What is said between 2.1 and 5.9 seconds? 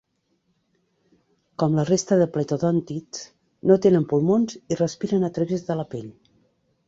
de pletodòntids, no tenen pulmons i respiren a través de la